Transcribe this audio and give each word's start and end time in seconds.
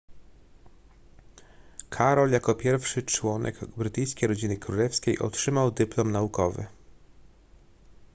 karol 1.89 2.29
jako 2.31 2.53
pierwszy 2.55 3.03
członek 3.03 3.65
brytyjskiej 3.77 4.27
rodziny 4.29 4.57
królewskiej 4.57 5.19
otrzymał 5.19 5.71
dyplom 5.71 6.11
naukowy 6.11 6.65